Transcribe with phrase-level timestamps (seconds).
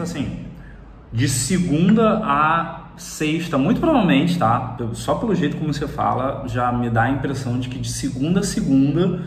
[0.00, 0.46] Assim,
[1.12, 4.76] de segunda a sexta, muito provavelmente, tá?
[4.92, 8.40] Só pelo jeito como você fala, já me dá a impressão de que de segunda
[8.40, 9.22] a segunda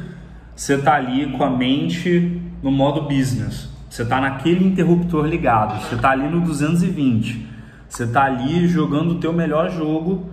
[0.55, 3.69] você tá ali com a mente no modo business.
[3.89, 7.47] Você tá naquele interruptor ligado, você tá ali no 220.
[7.89, 10.29] Você tá ali jogando o teu melhor jogo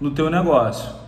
[0.00, 0.99] no teu negócio.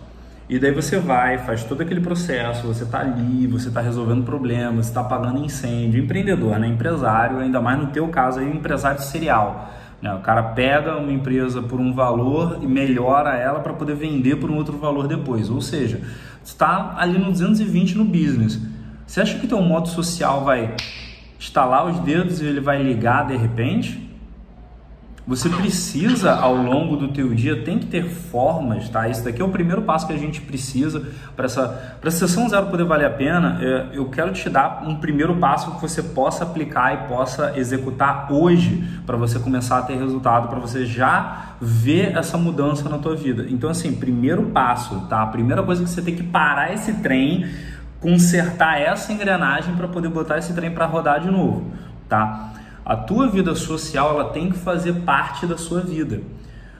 [0.53, 4.85] E daí você vai, faz todo aquele processo, você está ali, você está resolvendo problemas,
[4.85, 6.67] está apagando incêndio, empreendedor, né?
[6.67, 9.73] empresário, ainda mais no teu caso aí, empresário serial.
[9.99, 10.13] Né?
[10.13, 14.51] O cara pega uma empresa por um valor e melhora ela para poder vender por
[14.51, 15.49] um outro valor depois.
[15.49, 16.01] Ou seja,
[16.43, 18.61] está ali no 220 no business.
[19.07, 20.75] Você acha que teu modo social vai
[21.39, 24.02] estalar os dedos e ele vai ligar de repente?
[25.25, 29.07] Você precisa ao longo do teu dia tem que ter formas, tá?
[29.07, 31.01] Isso daqui é o primeiro passo que a gente precisa
[31.33, 33.57] para essa para sessão zero poder valer a pena.
[33.61, 38.27] É, eu quero te dar um primeiro passo que você possa aplicar e possa executar
[38.33, 43.15] hoje para você começar a ter resultado, para você já ver essa mudança na tua
[43.15, 43.45] vida.
[43.49, 45.21] Então assim, primeiro passo, tá?
[45.21, 47.49] A primeira coisa que você tem que parar esse trem,
[48.01, 51.71] consertar essa engrenagem para poder botar esse trem para rodar de novo,
[52.09, 52.49] tá?
[52.85, 56.21] A tua vida social ela tem que fazer parte da sua vida.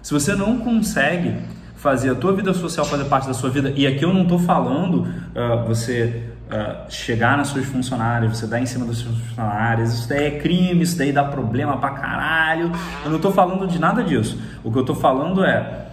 [0.01, 1.35] Se você não consegue
[1.75, 4.39] fazer a tua vida social fazer parte da sua vida, e aqui eu não estou
[4.39, 9.93] falando uh, você uh, chegar nas suas funcionárias, você dar em cima das suas funcionárias,
[9.93, 12.71] isso daí é crime, isso daí dá problema pra caralho.
[13.03, 14.37] Eu não estou falando de nada disso.
[14.63, 15.87] O que eu estou falando é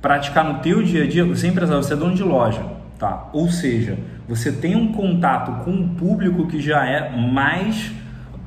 [0.00, 2.64] praticar no teu dia a dia, você é empresário, você é dono de loja,
[2.98, 3.28] tá?
[3.32, 3.98] Ou seja,
[4.28, 7.92] você tem um contato com um público que já é mais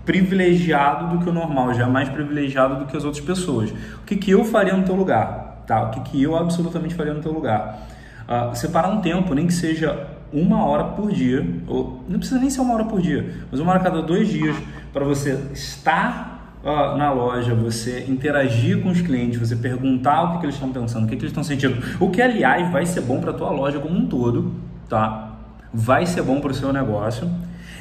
[0.06, 3.72] privilegiado do que o normal, já é mais privilegiado do que as outras pessoas.
[3.72, 5.64] O que, que eu faria no teu lugar?
[5.68, 5.84] Tá?
[5.84, 7.88] O que, que eu absolutamente faria no teu lugar?
[8.24, 12.50] Uh, separar um tempo, nem que seja uma hora por dia, ou não precisa nem
[12.50, 14.56] ser uma hora por dia, mas uma hora a cada dois dias,
[14.94, 20.40] para você estar uh, na loja, você interagir com os clientes, você perguntar o que,
[20.40, 21.78] que eles estão pensando, o que, que eles estão sentindo.
[22.00, 24.54] O que, aliás, vai ser bom para a tua loja como um todo,
[24.88, 25.36] tá?
[25.74, 27.30] Vai ser bom para o seu negócio.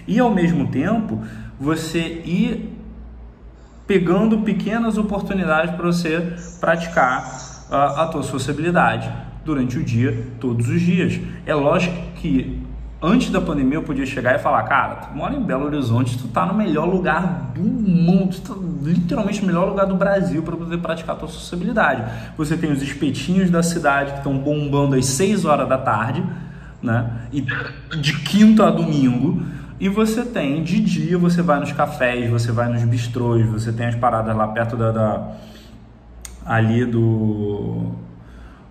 [0.06, 1.20] E ao mesmo tempo,
[1.60, 2.74] você ir
[3.86, 9.12] pegando pequenas oportunidades para você praticar a, a tua sociabilidade
[9.44, 11.20] durante o dia, todos os dias.
[11.44, 12.62] É lógico que
[13.02, 16.28] antes da pandemia eu podia chegar e falar, cara, tu mora em Belo Horizonte, tu
[16.28, 20.56] tá no melhor lugar do mundo, tu tá literalmente no melhor lugar do Brasil para
[20.56, 22.04] poder praticar a tua sociabilidade.
[22.38, 26.24] Você tem os espetinhos da cidade que estão bombando às 6 horas da tarde,
[26.82, 27.10] né?
[27.32, 27.44] E
[28.00, 29.42] de quinta a domingo
[29.80, 33.86] e você tem, de dia, você vai nos cafés, você vai nos bistrôs, você tem
[33.86, 35.32] as paradas lá perto da, da
[36.44, 37.92] ali do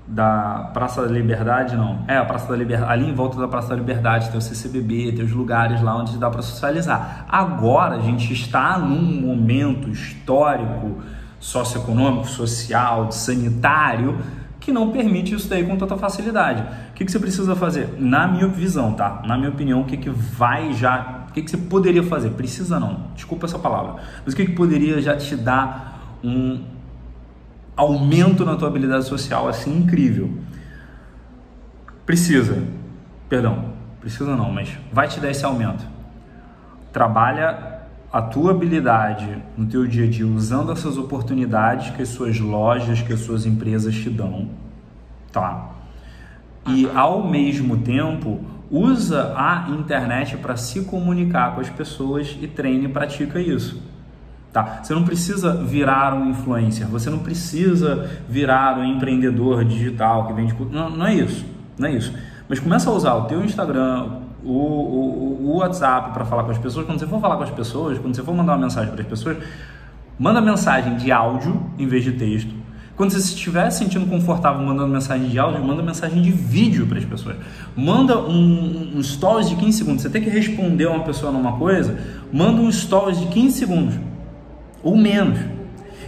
[0.08, 2.00] da Praça da Liberdade, não.
[2.08, 5.14] É, a Praça da Liberdade, ali em volta da Praça da Liberdade tem o CCBB,
[5.14, 7.26] tem os lugares lá onde dá para socializar.
[7.28, 10.98] Agora a gente está num momento histórico,
[11.40, 14.18] socioeconômico, social, sanitário,
[14.70, 16.62] que não permite isso daí com tanta facilidade.
[16.92, 17.90] O que, que você precisa fazer?
[17.98, 19.24] Na minha visão, tá?
[19.26, 21.26] Na minha opinião, o que, que vai já.
[21.28, 22.30] O que, que você poderia fazer?
[22.32, 23.96] Precisa não, desculpa essa palavra.
[24.24, 26.64] Mas o que, que poderia já te dar um
[27.76, 30.32] aumento na tua habilidade social assim incrível?
[32.06, 32.64] Precisa,
[33.28, 35.84] perdão, precisa não, mas vai te dar esse aumento.
[36.94, 37.69] Trabalha
[38.12, 43.02] a tua habilidade no teu dia a dia usando essas oportunidades que as suas lojas,
[43.02, 44.50] que as suas empresas te dão,
[45.32, 45.70] tá?
[46.68, 48.40] E ao mesmo tempo
[48.72, 53.82] usa a internet para se comunicar com as pessoas e treine e pratica isso.
[54.52, 54.82] Tá?
[54.84, 60.56] Você não precisa virar um influencer, você não precisa virar um empreendedor digital que vende.
[60.72, 61.46] Não, não é isso,
[61.78, 62.14] não é isso.
[62.48, 66.58] Mas começa a usar o teu Instagram, o, o, o WhatsApp para falar com as
[66.58, 66.86] pessoas.
[66.86, 69.08] Quando você for falar com as pessoas, quando você for mandar uma mensagem para as
[69.08, 69.38] pessoas,
[70.18, 72.54] manda mensagem de áudio em vez de texto.
[72.96, 76.98] Quando você estiver se sentindo confortável mandando mensagem de áudio, manda mensagem de vídeo para
[76.98, 77.38] as pessoas.
[77.74, 80.02] Manda um, um stories de 15 segundos.
[80.02, 81.98] Você tem que responder uma pessoa numa coisa,
[82.32, 83.96] manda um stories de 15 segundos
[84.84, 85.40] ou menos.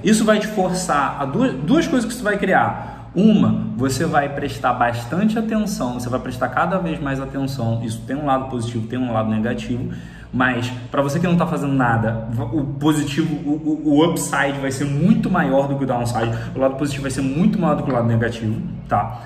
[0.04, 4.30] Isso vai te forçar a duas, duas coisas que você vai criar uma, você vai
[4.30, 7.81] prestar bastante atenção, você vai prestar cada vez mais atenção.
[7.84, 9.92] Isso tem um lado positivo, tem um lado negativo.
[10.34, 14.86] Mas para você que não está fazendo nada, o positivo, o, o, upside vai ser
[14.86, 16.31] muito maior do que o downside.
[16.56, 19.24] O lado positivo vai ser muito maior do que o lado negativo, tá?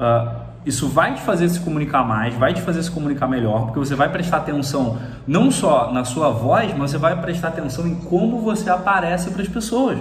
[0.00, 3.78] Uh, isso vai te fazer se comunicar mais, vai te fazer se comunicar melhor, porque
[3.78, 7.94] você vai prestar atenção não só na sua voz, mas você vai prestar atenção em
[7.94, 9.98] como você aparece para as pessoas.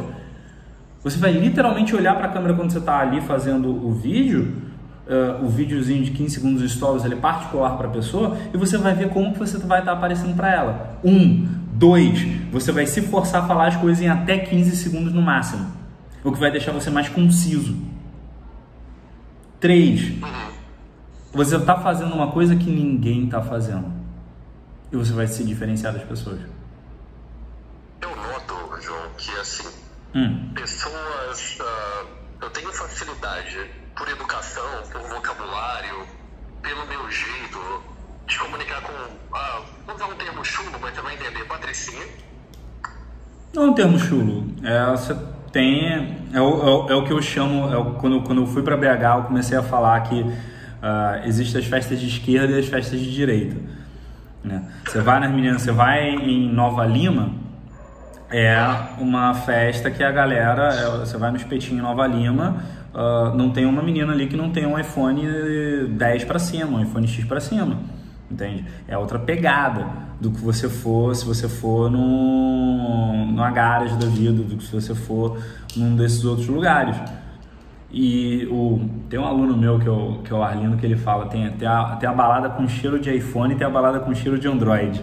[1.06, 4.56] Você vai literalmente olhar para a câmera quando você está ali fazendo o vídeo,
[5.06, 8.58] uh, o videozinho de 15 segundos de stories, ele é particular para a pessoa, e
[8.58, 11.00] você vai ver como que você vai estar tá aparecendo para ela.
[11.04, 15.22] Um, Dois, você vai se forçar a falar as coisas em até 15 segundos no
[15.22, 15.68] máximo,
[16.24, 17.78] o que vai deixar você mais conciso.
[19.60, 20.12] Três,
[21.32, 23.94] você está fazendo uma coisa que ninguém está fazendo
[24.92, 26.40] e você vai se diferenciar das pessoas.
[28.02, 29.68] Eu noto, João, que assim,
[30.16, 30.50] Hum.
[30.56, 31.58] pessoas.
[31.60, 32.06] ah,
[32.42, 36.08] eu tenho facilidade por educação, por vocabulário,
[36.62, 37.84] pelo meu jeito
[38.26, 38.94] de comunicar com.
[39.34, 42.06] ah, vou usar um termo chulo, mas você vai entender, patricinha.
[43.54, 44.48] Não é um termo chulo.
[44.64, 45.14] É, você
[45.52, 46.18] tem.
[46.34, 47.72] É o, é é o que eu chamo.
[47.74, 50.26] É o, quando, quando eu fui para BH, eu comecei a falar que
[50.82, 53.58] ah, existem as festas de esquerda e as festas de direita.
[54.42, 54.64] Né?
[54.86, 57.34] Você vai nas meninas, você vai em Nova Lima,
[58.38, 58.58] é
[59.00, 60.74] uma festa que a galera.
[60.74, 62.58] é, você vai no espetinho Nova Lima,
[62.94, 65.22] ah, não tem uma menina ali que não tem um iPhone
[65.90, 67.80] 10 para cima, um iPhone X para cima.
[68.30, 68.66] Entende?
[68.88, 69.88] É outra pegada
[70.20, 74.74] do que você for, se você for no, numa garage da vida, do que se
[74.74, 75.38] você for
[75.78, 76.98] num desses outros lugares.
[77.90, 80.98] E o, tem um aluno meu que é o, que é o Arlindo que ele
[80.98, 84.02] fala: tem, tem, a, tem a balada com cheiro de iPhone e tem a balada
[84.02, 85.02] com cheiro de Android.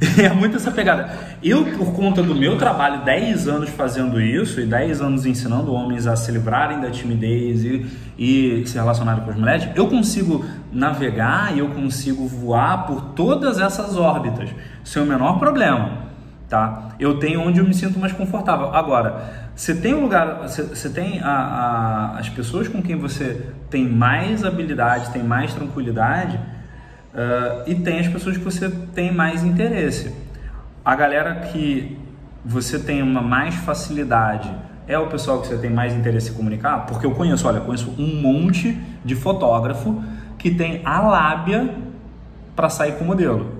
[0.22, 1.10] É muito essa pegada.
[1.42, 6.06] Eu, por conta do meu trabalho, 10 anos fazendo isso e 10 anos ensinando homens
[6.06, 7.86] a se livrarem da timidez e,
[8.18, 13.58] e se relacionarem com as mulheres, eu consigo navegar e eu consigo voar por todas
[13.58, 14.50] essas órbitas
[14.84, 16.08] sem o menor problema.
[16.48, 16.94] Tá?
[16.98, 18.74] Eu tenho onde eu me sinto mais confortável.
[18.74, 23.86] Agora, você tem um lugar, você, tem a, a, as pessoas com quem você tem
[23.86, 26.40] mais habilidade, tem mais tranquilidade,
[27.14, 30.14] Uh, e tem as pessoas que você tem mais interesse.
[30.84, 31.98] A galera que
[32.44, 34.50] você tem uma mais facilidade
[34.86, 36.86] é o pessoal que você tem mais interesse em comunicar?
[36.86, 40.02] Porque eu conheço, olha, eu conheço um monte de fotógrafo
[40.38, 41.74] que tem a lábia
[42.54, 43.52] para sair com modelo,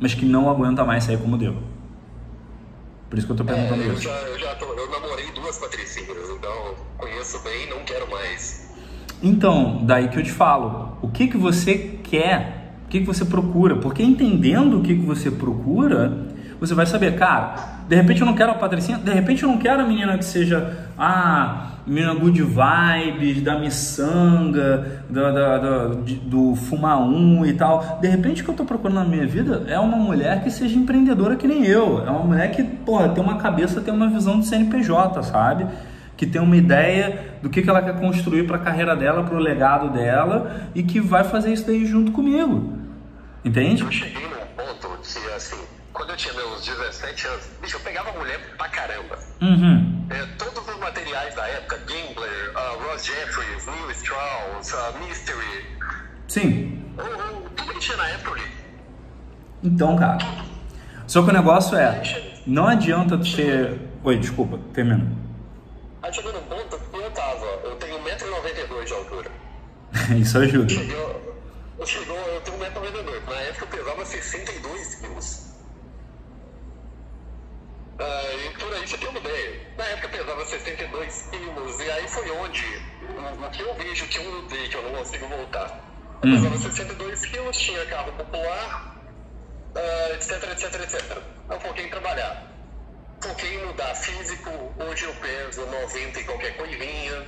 [0.00, 1.62] mas que não aguenta mais sair com modelo.
[3.08, 4.02] Por isso que eu tô perguntando É, eu isso.
[4.02, 8.74] já, eu já tô, eu namorei duas patricinhas, então conheço bem, não quero mais.
[9.22, 12.55] Então, daí que eu te falo, o que que você quer,
[12.86, 16.16] o que que você procura, porque entendendo o que que você procura,
[16.58, 17.54] você vai saber, cara,
[17.88, 20.24] de repente eu não quero a patricinha, de repente eu não quero a menina que
[20.24, 25.88] seja a menina good vibes, da miçanga, da, da, da-
[26.24, 27.98] do fumar um e tal.
[28.00, 30.76] De repente o que eu tô procurando na minha vida é uma mulher que seja
[30.76, 34.40] empreendedora que nem eu, é uma mulher que, porra, tem uma cabeça, tem uma visão
[34.40, 35.66] de CNPJ, sabe?
[36.16, 39.34] Que tem uma ideia do que, que ela quer construir para a carreira dela, para
[39.34, 42.72] o legado dela e que vai fazer isso daí junto comigo.
[43.44, 43.82] Entende?
[43.82, 45.56] Eu cheguei num ponto que, assim,
[45.92, 49.18] quando eu tinha meus 17 anos, bicho, eu pegava mulher pra caramba.
[49.40, 50.06] Uhum.
[50.10, 55.66] É, todos os materiais da época, Gambler, uh, Ross Jeffries, Neil Strauss, uh, Mystery,
[56.28, 56.82] Sim.
[56.98, 58.50] o- tudo que tinha na época eu li.
[59.62, 60.18] Então, cara.
[61.06, 62.02] Só que o negócio é,
[62.46, 63.78] não adianta ter.
[64.02, 65.06] Oi, desculpa, termina.
[66.02, 69.30] Aí chegou num ponto que eu tava, eu tenho 1,92m de altura.
[70.20, 70.68] Isso ajuda.
[70.68, 71.22] Chegou,
[71.78, 73.24] eu, chegou, eu tenho 1,92m.
[73.28, 75.46] Na época eu pesava 62 quilos.
[77.98, 79.60] Ah, e por aí você tem uma ideia.
[79.78, 82.64] Na época eu pesava 62 quilos, e aí foi onde
[83.46, 85.80] o, que eu vejo que eu mudei, que eu não consigo voltar.
[86.22, 86.36] Eu Hum.
[86.36, 88.96] pesava 62 quilos, tinha carro popular,
[89.74, 91.18] ah, etc, etc, etc.
[91.50, 92.55] Eu foquei em trabalhar.
[93.26, 97.22] Foquei mudar físico, hoje eu peso 90 e qualquer coisinha.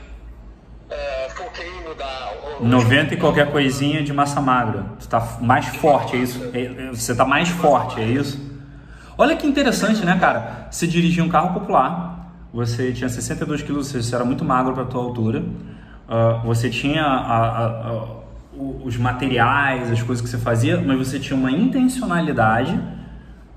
[1.37, 2.33] Foquei mudar.
[2.61, 4.87] hoje 90 e qualquer coisinha de massa magra.
[5.01, 6.51] Tu tá mais forte, é isso?
[6.55, 8.39] É- é- Você tá mais forte, é isso?
[9.17, 10.69] Olha que interessante, né, cara?
[10.71, 15.03] Você dirigia um carro popular, você tinha 62 quilos, você era muito magro para tua
[15.03, 15.45] altura,
[16.09, 18.07] ah, você tinha a- a- a-
[18.85, 22.81] os materiais, as coisas que você fazia, mas você tinha uma intencionalidade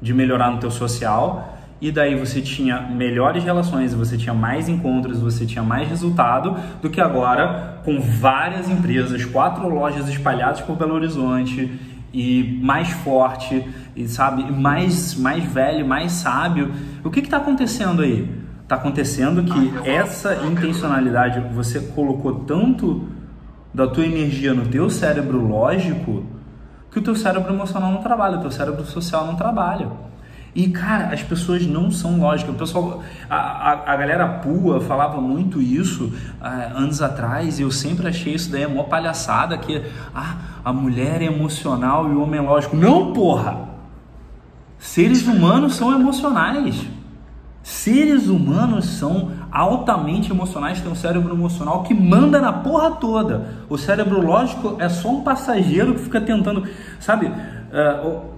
[0.01, 5.19] de melhorar no teu social e daí você tinha melhores relações, você tinha mais encontros,
[5.19, 10.93] você tinha mais resultado do que agora com várias empresas, quatro lojas espalhadas por Belo
[10.93, 11.71] Horizonte
[12.13, 16.71] e mais forte e sabe, mais mais velho, mais sábio.
[17.03, 18.29] O que está acontecendo aí?
[18.61, 23.09] Está acontecendo que essa intencionalidade você colocou tanto
[23.73, 26.25] da tua energia no teu cérebro lógico
[26.91, 30.10] que o teu cérebro emocional não trabalha, o teu cérebro social não trabalha.
[30.53, 32.53] E, cara, as pessoas não são lógicas.
[32.53, 37.71] O pessoal, a, a, a galera pua falava muito isso ah, anos atrás e eu
[37.71, 39.81] sempre achei isso daí uma palhaçada que
[40.13, 42.75] ah, a mulher é emocional e o homem é lógico.
[42.75, 43.69] Não, porra!
[44.77, 46.85] Seres humanos são emocionais.
[47.63, 53.49] Seres humanos são altamente emocionais, têm um cérebro emocional que manda na porra toda.
[53.69, 56.67] O cérebro lógico é só um passageiro que fica tentando,
[56.99, 57.31] sabe?
[58.03, 58.30] o-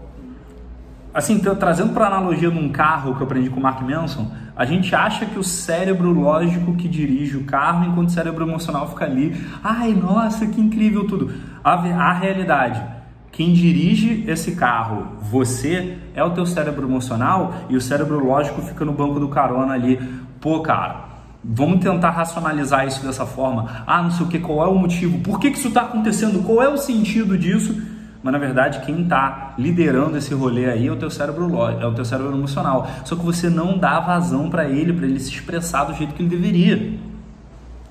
[1.13, 4.65] assim, trazendo para analogia de um carro que eu aprendi com o Mark Manson, a
[4.65, 9.05] gente acha que o cérebro lógico que dirige o carro, enquanto o cérebro emocional fica
[9.05, 11.31] ali, ai, nossa, que incrível tudo.
[11.63, 12.83] A, a realidade,
[13.31, 18.83] quem dirige esse carro, você, é o teu cérebro emocional e o cérebro lógico fica
[18.83, 19.99] no banco do carona ali.
[20.39, 21.05] Pô, cara,
[21.43, 23.83] vamos tentar racionalizar isso dessa forma.
[23.85, 26.43] Ah, não sei o que, qual é o motivo, por que, que isso está acontecendo,
[26.43, 27.92] qual é o sentido disso?
[28.23, 31.45] Mas na verdade quem está liderando esse rolê aí é o teu cérebro
[31.79, 32.87] é o teu cérebro emocional.
[33.03, 36.23] Só que você não dá vazão para ele, para ele se expressar do jeito que
[36.23, 36.97] ele deveria.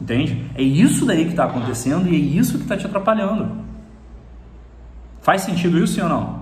[0.01, 0.51] Entende?
[0.55, 3.63] É isso daí que está acontecendo e é isso que está te atrapalhando.
[5.21, 6.42] Faz sentido isso ou não?